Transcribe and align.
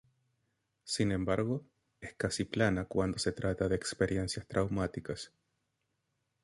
Sin 0.83 1.11
embargo, 1.11 1.63
es 1.99 2.15
casi 2.15 2.43
plana 2.45 2.85
cuando 2.85 3.19
se 3.19 3.33
trata 3.33 3.69
de 3.69 3.75
experiencias 3.75 4.47
traumáticas. 4.47 5.31